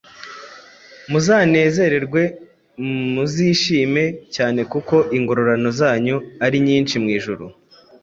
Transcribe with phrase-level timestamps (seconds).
[1.11, 2.21] Muzanezerwe,
[3.13, 4.03] muzishime
[4.35, 7.43] cyane kuko ingororano zanyu ari nyinshi mu ijuru,